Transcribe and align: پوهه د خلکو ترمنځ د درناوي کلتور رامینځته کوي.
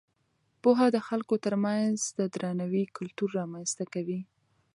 پوهه 0.61 0.87
د 0.95 0.97
خلکو 1.07 1.35
ترمنځ 1.45 1.97
د 2.19 2.19
درناوي 2.33 2.83
کلتور 2.97 3.29
رامینځته 3.39 3.83
کوي. 3.93 4.19